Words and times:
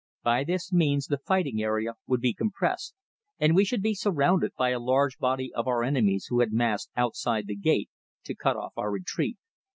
By 0.23 0.43
this 0.43 0.73
means 0.73 1.05
the 1.05 1.19
fighting 1.27 1.61
area 1.61 1.93
would 2.07 2.21
be 2.21 2.33
compressed, 2.33 2.95
and 3.37 3.55
we 3.55 3.63
should 3.63 3.83
be 3.83 3.93
surrounded 3.93 4.51
by 4.57 4.69
a 4.69 4.79
large 4.79 5.19
body 5.19 5.53
of 5.53 5.67
our 5.67 5.83
enemies 5.83 6.25
who 6.31 6.39
had 6.39 6.51
massed 6.51 6.89
outside 6.97 7.45
the 7.45 7.55
gate 7.55 7.91
to 8.23 8.33
cut 8.33 8.55
off 8.57 8.71
our 8.75 8.89
retreat. 8.89 9.37